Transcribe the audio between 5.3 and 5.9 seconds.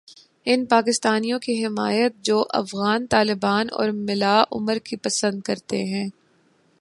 کرتے